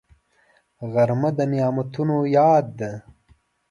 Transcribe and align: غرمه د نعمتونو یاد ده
غرمه 0.91 1.29
د 1.37 1.39
نعمتونو 1.51 2.15
یاد 2.37 2.65
ده 2.79 2.91